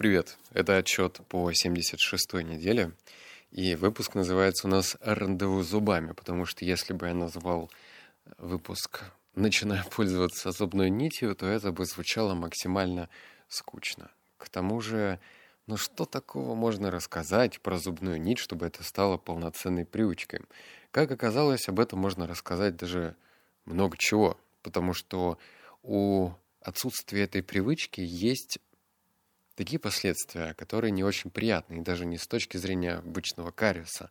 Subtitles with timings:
[0.00, 2.92] Привет, это отчет по 76-й неделе,
[3.50, 7.70] и выпуск называется у нас «Рандеву зубами», потому что если бы я назвал
[8.38, 9.02] выпуск
[9.34, 13.10] «Начиная пользоваться зубной нитью», то это бы звучало максимально
[13.46, 14.10] скучно.
[14.38, 15.20] К тому же,
[15.66, 20.40] ну что такого можно рассказать про зубную нить, чтобы это стало полноценной привычкой?
[20.92, 23.16] Как оказалось, об этом можно рассказать даже
[23.66, 25.36] много чего, потому что
[25.82, 26.30] у
[26.62, 28.60] отсутствия этой привычки есть
[29.60, 34.10] такие последствия, которые не очень приятные, даже не с точки зрения обычного кариеса,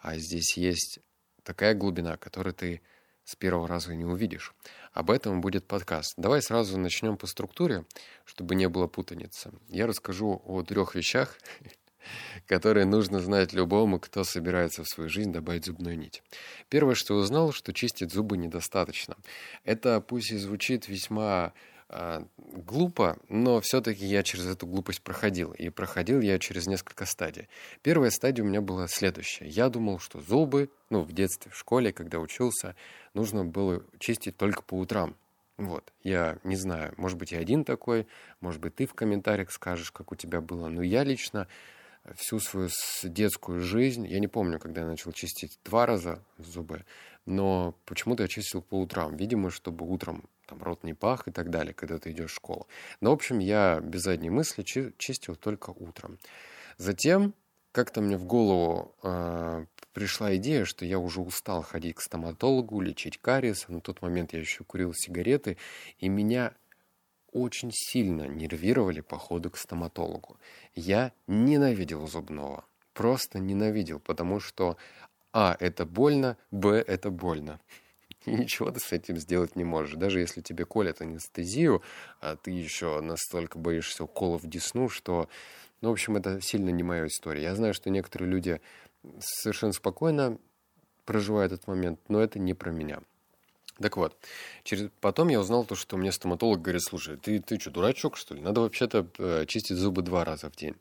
[0.00, 0.98] а здесь есть
[1.44, 2.82] такая глубина, которую ты
[3.22, 4.52] с первого раза не увидишь.
[4.92, 6.14] Об этом будет подкаст.
[6.16, 7.84] Давай сразу начнем по структуре,
[8.24, 9.52] чтобы не было путаницы.
[9.68, 11.38] Я расскажу о трех вещах,
[12.48, 16.24] которые нужно знать любому, кто собирается в свою жизнь добавить зубную нить.
[16.68, 19.16] Первое, что узнал, что чистить зубы недостаточно.
[19.62, 21.52] Это пусть и звучит весьма
[22.36, 25.52] глупо, но все-таки я через эту глупость проходил.
[25.52, 27.48] И проходил я через несколько стадий.
[27.82, 29.48] Первая стадия у меня была следующая.
[29.48, 32.76] Я думал, что зубы, ну, в детстве, в школе, когда учился,
[33.14, 35.16] нужно было чистить только по утрам.
[35.56, 38.06] Вот, я не знаю, может быть, я один такой,
[38.40, 41.48] может быть, ты в комментариях скажешь, как у тебя было, но я лично
[42.16, 42.68] всю свою
[43.04, 46.84] детскую жизнь, я не помню, когда я начал чистить два раза зубы,
[47.26, 51.50] но почему-то я чистил по утрам, видимо, чтобы утром там рот не пах и так
[51.50, 52.66] далее, когда ты идешь в школу.
[53.00, 56.18] Но, в общем, я без задней мысли чистил только утром.
[56.76, 57.34] Затем
[57.72, 63.18] как-то мне в голову э, пришла идея, что я уже устал ходить к стоматологу, лечить
[63.18, 63.68] кариес.
[63.68, 65.56] На тот момент я еще курил сигареты,
[65.98, 66.54] и меня
[67.32, 70.36] очень сильно нервировали походы к стоматологу.
[70.74, 72.64] Я ненавидел зубного.
[72.94, 74.76] Просто ненавидел, потому что
[75.32, 75.56] А.
[75.60, 76.84] Это больно, Б.
[76.86, 77.60] Это больно.
[78.26, 79.94] И ничего ты с этим сделать не можешь.
[79.94, 81.82] Даже если тебе колят анестезию,
[82.20, 85.28] а ты еще настолько боишься уколов в десну, что...
[85.80, 87.42] Ну, в общем, это сильно не моя история.
[87.42, 88.60] Я знаю, что некоторые люди
[89.20, 90.38] совершенно спокойно
[91.06, 93.00] проживают этот момент, но это не про меня.
[93.80, 94.16] Так вот,
[94.62, 94.90] через...
[95.00, 98.40] потом я узнал то, что мне стоматолог говорит, слушай, ты, ты что, дурачок, что ли?
[98.40, 100.74] Надо вообще-то э, чистить зубы два раза в день.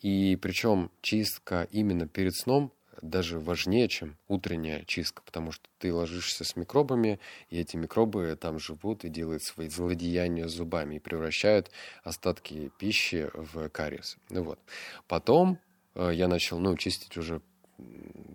[0.00, 6.44] И причем чистка именно перед сном даже важнее, чем утренняя чистка, потому что ты ложишься
[6.44, 11.70] с микробами, и эти микробы там живут и делают свои злодеяния зубами и превращают
[12.04, 14.18] остатки пищи в кариес.
[14.30, 14.58] Ну вот.
[15.06, 15.58] Потом
[15.94, 17.40] э, я начал, ну, чистить уже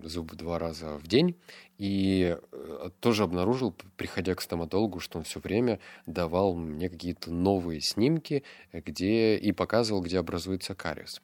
[0.03, 1.35] зубы два раза в день.
[1.77, 7.81] И э, тоже обнаружил, приходя к стоматологу, что он все время давал мне какие-то новые
[7.81, 8.43] снимки,
[8.73, 11.21] где и показывал, где образуется кариес.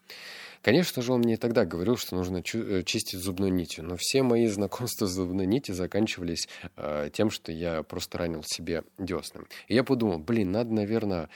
[0.63, 4.47] Конечно же, он мне тогда говорил, что нужно э, чистить зубной нитью, но все мои
[4.47, 6.47] знакомства с зубной нитью заканчивались
[6.78, 9.41] э, тем, что я просто ранил себе десны.
[9.67, 11.29] И я подумал, блин, надо, наверное,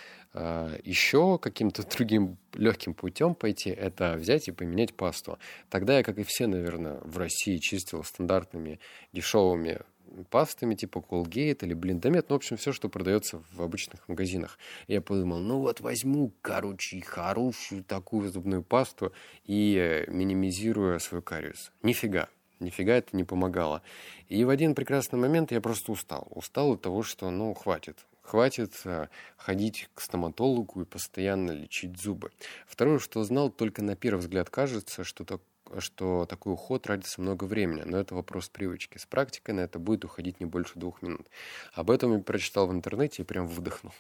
[0.84, 5.38] еще каким-то другим легким путем пойти, это взять и поменять пасту.
[5.70, 8.80] Тогда я, как и все, наверное, в России чистил стандартными
[9.14, 9.82] дешевыми
[10.30, 14.58] пастами типа Colgate или Блиндомет, ну, в общем, все, что продается в обычных магазинах.
[14.88, 19.14] Я подумал, ну вот возьму, короче, хорошую такую зубную пасту
[19.46, 21.72] и э, минимизирую свой кариес.
[21.84, 22.30] Нифига.
[22.60, 23.84] Нифига это не помогало.
[24.30, 26.28] И в один прекрасный момент я просто устал.
[26.32, 27.98] Устал от того, что, ну, хватит.
[28.28, 29.08] Хватит э,
[29.38, 32.30] ходить к стоматологу и постоянно лечить зубы.
[32.68, 35.40] Второе, что знал, только на первый взгляд кажется, что так
[35.80, 38.98] что такой уход тратится много времени, но это вопрос привычки.
[38.98, 41.28] С практикой на это будет уходить не больше двух минут.
[41.74, 43.94] Об этом я прочитал в интернете и прям выдохнул.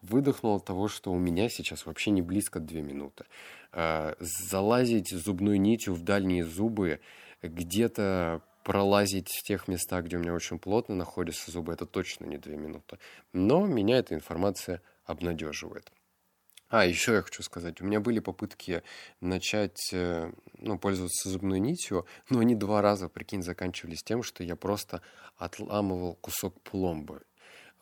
[0.00, 3.24] Выдохнул от того, что у меня сейчас вообще не близко две минуты.
[3.72, 7.00] А, залазить зубной нитью в дальние зубы,
[7.42, 12.38] где-то пролазить в тех местах, где у меня очень плотно находятся зубы, это точно не
[12.38, 12.98] две минуты.
[13.32, 15.92] Но меня эта информация обнадеживает.
[16.68, 18.82] А, еще я хочу сказать, у меня были попытки
[19.20, 24.56] начать, э, ну, пользоваться зубной нитью, но они два раза, прикинь, заканчивались тем, что я
[24.56, 25.02] просто
[25.36, 27.20] отламывал кусок пломбы.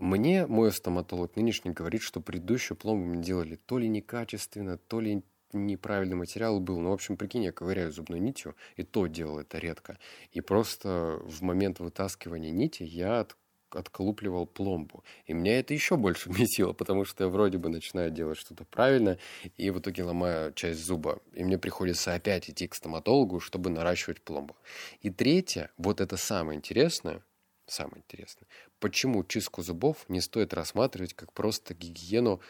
[0.00, 5.22] Мне мой стоматолог нынешний говорит, что предыдущую пломбу мы делали то ли некачественно, то ли
[5.52, 6.80] неправильный материал был.
[6.80, 9.98] Ну, в общем, прикинь, я ковыряю зубной нитью, и то делал это редко.
[10.32, 13.36] И просто в момент вытаскивания нити я от
[13.72, 15.04] отколупливал пломбу.
[15.26, 19.18] И меня это еще больше бесило, потому что я вроде бы начинаю делать что-то правильно,
[19.56, 21.20] и в итоге ломаю часть зуба.
[21.32, 24.56] И мне приходится опять идти к стоматологу, чтобы наращивать пломбу.
[25.00, 27.22] И третье, вот это самое интересное,
[27.66, 28.46] самое интересное,
[28.80, 32.40] почему чистку зубов не стоит рассматривать как просто гигиену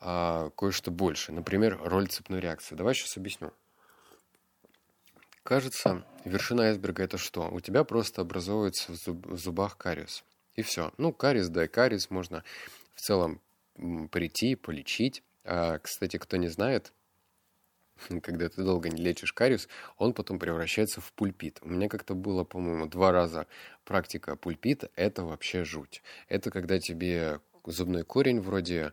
[0.00, 1.32] а, кое-что больше.
[1.32, 2.74] Например, роль цепной реакции.
[2.74, 3.52] Давай сейчас объясню.
[5.42, 7.48] Кажется, вершина айсберга это что?
[7.48, 10.24] У тебя просто образовывается в, зуб, в зубах кариес.
[10.54, 10.92] И все.
[10.98, 12.44] Ну, карис, да, карис можно
[12.94, 13.40] в целом
[14.10, 15.22] прийти, полечить.
[15.44, 16.92] А, кстати, кто не знает,
[18.22, 21.58] когда ты долго не лечишь кариес, он потом превращается в пульпит.
[21.62, 23.46] У меня как-то было, по-моему, два раза
[23.84, 24.90] практика пульпита.
[24.96, 26.02] Это вообще жуть.
[26.28, 28.92] Это когда тебе зубной корень вроде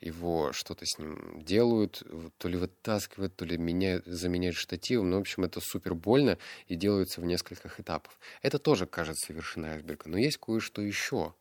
[0.00, 2.02] его что-то с ним делают,
[2.38, 5.10] то ли вытаскивают, то ли меняют, заменяют штативом.
[5.10, 8.18] Ну, в общем, это супер больно и делается в нескольких этапов.
[8.42, 10.08] Это тоже кажется вершиной айсберга.
[10.08, 11.34] Но есть кое-что еще.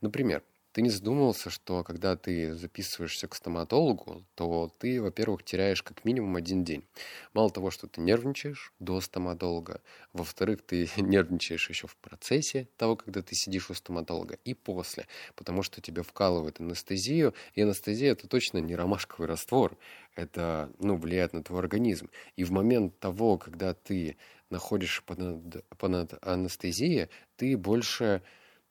[0.00, 0.42] Например,
[0.76, 6.36] ты не задумывался, что когда ты записываешься к стоматологу, то ты, во-первых, теряешь как минимум
[6.36, 6.84] один день.
[7.32, 9.80] Мало того, что ты нервничаешь до стоматолога,
[10.12, 15.62] во-вторых, ты нервничаешь еще в процессе того, когда ты сидишь у стоматолога, и после, потому
[15.62, 19.78] что тебе вкалывают анестезию, и анестезия это точно не ромашковый раствор,
[20.14, 22.10] это, ну, влияет на твой организм.
[22.36, 24.18] И в момент того, когда ты
[24.50, 27.08] находишься под, под анестезией,
[27.38, 28.20] ты больше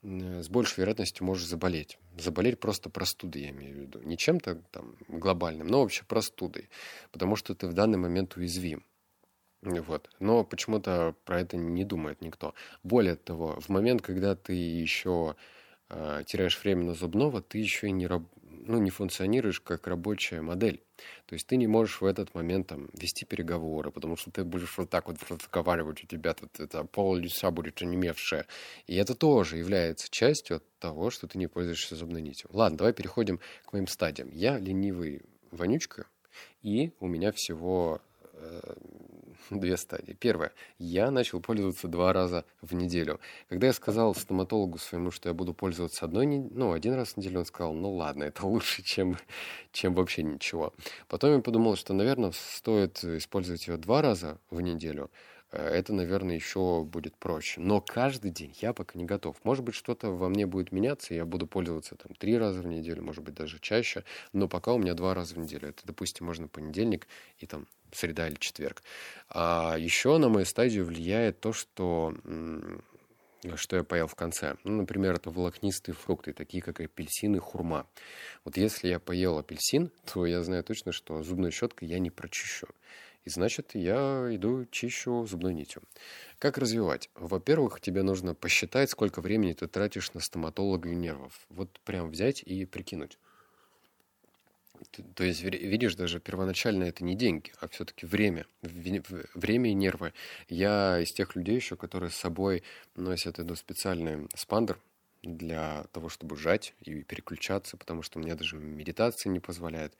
[0.05, 1.97] с большей вероятностью можешь заболеть.
[2.17, 4.01] Заболеть просто простудой, я имею в виду.
[4.03, 6.69] Не чем-то там глобальным, но вообще простудой.
[7.11, 8.83] Потому что ты в данный момент уязвим.
[9.61, 10.09] Вот.
[10.19, 12.53] Но почему-то про это не думает никто.
[12.83, 15.35] Более того, в момент, когда ты еще
[15.89, 20.41] э, теряешь время на зубного, ты еще и не, раб ну, не функционируешь как рабочая
[20.41, 20.84] модель.
[21.25, 24.77] То есть ты не можешь в этот момент там вести переговоры, потому что ты будешь
[24.77, 28.45] вот так вот разговаривать, у тебя тут это пол лица будет онемевшее.
[28.87, 32.49] И это тоже является частью того, что ты не пользуешься зубной нитью.
[32.53, 34.29] Ладно, давай переходим к моим стадиям.
[34.31, 35.21] Я ленивый
[35.51, 36.07] вонючка,
[36.61, 38.01] и у меня всего
[38.33, 38.75] э,
[39.49, 40.13] две стадии.
[40.13, 40.51] Первое.
[40.77, 43.19] Я начал пользоваться два раза в неделю.
[43.49, 47.39] Когда я сказал стоматологу своему, что я буду пользоваться одной, ну, один раз в неделю,
[47.39, 49.17] он сказал, ну ладно, это лучше, чем,
[49.71, 50.73] чем вообще ничего.
[51.07, 55.09] Потом я подумал, что, наверное, стоит использовать ее два раза в неделю,
[55.55, 57.61] Э, это, наверное, еще будет проще.
[57.61, 59.37] Но каждый день я пока не готов.
[59.43, 63.03] Может быть, что-то во мне будет меняться, я буду пользоваться там три раза в неделю,
[63.03, 64.03] может быть, даже чаще,
[64.33, 65.69] но пока у меня два раза в неделю.
[65.69, 67.07] Это, допустим, можно понедельник
[67.39, 68.83] и там среда или четверг.
[69.29, 72.13] А еще на мою стадию влияет то, что
[73.55, 74.55] что я поел в конце.
[74.63, 77.87] Ну, например, это волокнистые фрукты, такие как апельсин и хурма.
[78.43, 82.67] Вот если я поел апельсин, то я знаю точно, что зубной щеткой я не прочищу.
[83.23, 85.81] И значит, я иду чищу зубной нитью.
[86.37, 87.09] Как развивать?
[87.15, 91.33] Во-первых, тебе нужно посчитать, сколько времени ты тратишь на стоматолога и нервов.
[91.49, 93.17] Вот прям взять и прикинуть.
[95.15, 98.45] То есть, видишь, даже первоначально это не деньги, а все-таки время.
[98.61, 100.13] Время и нервы.
[100.49, 102.63] Я из тех людей еще, которые с собой
[102.95, 104.79] носят этот специальный спандер,
[105.25, 109.97] для того, чтобы жать и переключаться, потому что мне даже медитация не позволяет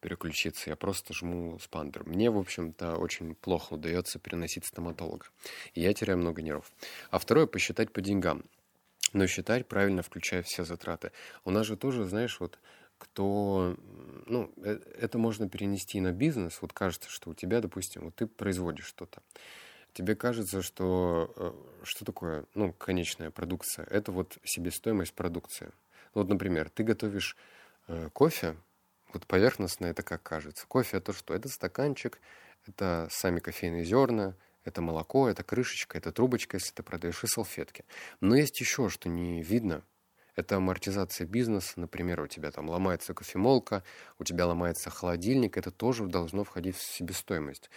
[0.00, 0.70] переключиться.
[0.70, 2.04] Я просто жму спандер.
[2.04, 5.26] Мне, в общем-то, очень плохо удается переносить стоматолога.
[5.74, 6.70] И я теряю много нервов.
[7.10, 8.44] А второе, посчитать по деньгам.
[9.12, 11.12] Но считать правильно, включая все затраты.
[11.44, 12.58] У нас же тоже, знаешь, вот
[12.98, 13.76] кто,
[14.26, 16.58] ну, э, это можно перенести на бизнес.
[16.60, 19.22] Вот кажется, что у тебя, допустим, вот ты производишь что-то
[19.98, 21.52] тебе кажется, что э,
[21.82, 23.84] что такое, ну, конечная продукция?
[23.86, 25.72] Это вот себестоимость продукции.
[26.14, 27.36] Вот, например, ты готовишь
[27.88, 28.54] э, кофе,
[29.12, 30.66] вот поверхностно это как кажется.
[30.68, 31.34] Кофе это что?
[31.34, 32.20] Это стаканчик,
[32.66, 34.34] это сами кофейные зерна,
[34.64, 37.84] это молоко, это крышечка, это трубочка, если ты продаешь, и салфетки.
[38.20, 39.82] Но есть еще, что не видно.
[40.38, 41.72] Это амортизация бизнеса.
[41.80, 43.82] Например, у тебя там ломается кофемолка,
[44.20, 45.56] у тебя ломается холодильник.
[45.56, 47.70] Это тоже должно входить в себестоимость.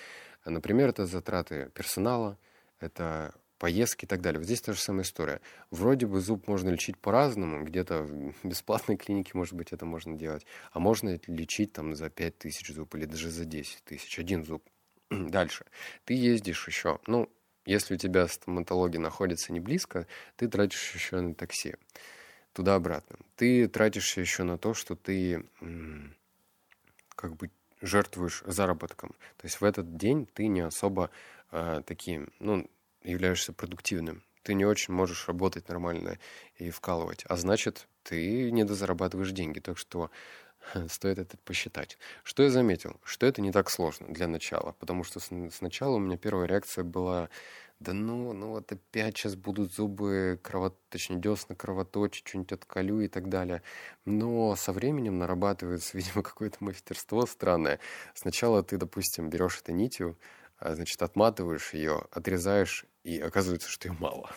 [0.45, 2.37] Например, это затраты персонала,
[2.79, 4.37] это поездки и так далее.
[4.37, 5.41] Вот здесь та же самая история.
[5.71, 10.45] Вроде бы зуб можно лечить по-разному, где-то в бесплатной клинике, может быть, это можно делать,
[10.71, 14.63] а можно лечить там за 5 тысяч зуб или даже за 10 тысяч, один зуб.
[15.09, 15.65] Дальше.
[16.05, 17.27] Ты ездишь еще, ну,
[17.65, 20.05] если у тебя стоматология находится не близко,
[20.35, 21.73] ты тратишь еще на такси
[22.53, 23.17] туда-обратно.
[23.35, 25.43] Ты тратишься еще на то, что ты
[27.15, 27.49] как бы
[27.81, 29.09] жертвуешь заработком.
[29.37, 31.09] То есть в этот день ты не особо
[31.51, 32.69] э, таким, ну,
[33.03, 34.23] являешься продуктивным.
[34.43, 36.17] Ты не очень можешь работать нормально
[36.57, 37.23] и вкалывать.
[37.27, 39.59] А значит, ты недозарабатываешь деньги.
[39.59, 40.09] Так что
[40.89, 41.97] стоит это посчитать.
[42.23, 42.99] Что я заметил?
[43.03, 44.73] Что это не так сложно для начала.
[44.79, 47.29] Потому что сначала у меня первая реакция была
[47.81, 53.07] да ну, ну вот опять сейчас будут зубы, кровот, точнее, десна кровоточить, что-нибудь отколю и
[53.07, 53.63] так далее.
[54.05, 57.79] Но со временем нарабатывается, видимо, какое-то мастерство странное.
[58.13, 60.17] Сначала ты, допустим, берешь эту нитью,
[60.59, 64.29] а, значит, отматываешь ее, отрезаешь, и оказывается, что ее мало.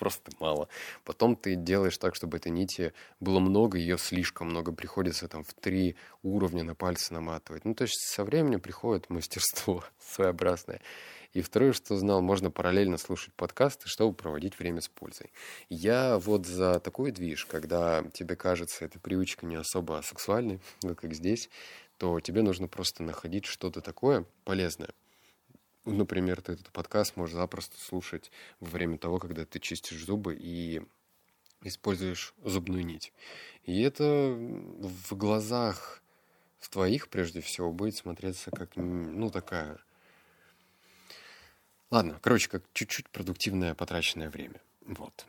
[0.00, 0.66] Просто мало.
[1.04, 4.72] Потом ты делаешь так, чтобы этой нити было много, ее слишком много.
[4.72, 7.66] Приходится там в три уровня на пальцы наматывать.
[7.66, 10.80] Ну, то есть со временем приходит мастерство своеобразное.
[11.34, 15.30] И второе, что знал, можно параллельно слушать подкасты, чтобы проводить время с пользой.
[15.68, 21.50] Я вот за такой движ, когда тебе кажется эта привычка не особо сексуальной, как здесь,
[21.98, 24.88] то тебе нужно просто находить что-то такое полезное.
[25.84, 30.82] Например, ты этот подкаст можешь запросто слушать во время того, когда ты чистишь зубы и
[31.62, 33.12] используешь зубную нить.
[33.64, 36.02] И это в глазах
[36.58, 39.78] в твоих, прежде всего, будет смотреться как, ну, такая...
[41.90, 44.60] Ладно, короче, как чуть-чуть продуктивное потраченное время.
[44.82, 45.26] Вот.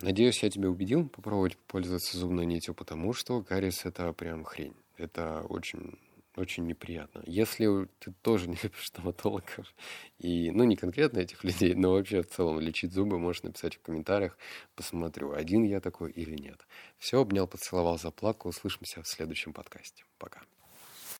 [0.00, 4.76] Надеюсь, я тебя убедил попробовать пользоваться зубной нитью, потому что кариес— это прям хрень.
[4.96, 5.98] Это очень
[6.36, 7.22] очень неприятно.
[7.26, 9.74] Если ты тоже не любишь стоматологов,
[10.18, 13.82] и, ну, не конкретно этих людей, но вообще в целом лечить зубы, можешь написать в
[13.82, 14.38] комментариях,
[14.74, 16.66] посмотрю, один я такой или нет.
[16.98, 18.50] Все, обнял, поцеловал, заплакал.
[18.50, 20.04] Услышимся в следующем подкасте.
[20.18, 20.42] Пока.